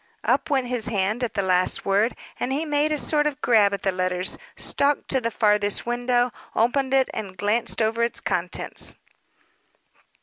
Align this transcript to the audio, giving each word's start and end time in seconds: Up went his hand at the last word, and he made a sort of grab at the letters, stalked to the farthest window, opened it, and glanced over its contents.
Up 0.23 0.49
went 0.49 0.65
his 0.65 0.87
hand 0.87 1.23
at 1.23 1.35
the 1.35 1.43
last 1.43 1.85
word, 1.85 2.15
and 2.39 2.51
he 2.51 2.65
made 2.65 2.91
a 2.91 2.97
sort 2.97 3.27
of 3.27 3.39
grab 3.39 3.71
at 3.71 3.83
the 3.83 3.91
letters, 3.91 4.35
stalked 4.55 5.07
to 5.09 5.21
the 5.21 5.29
farthest 5.29 5.85
window, 5.85 6.31
opened 6.55 6.91
it, 6.91 7.07
and 7.13 7.37
glanced 7.37 7.83
over 7.83 8.01
its 8.01 8.19
contents. 8.19 8.95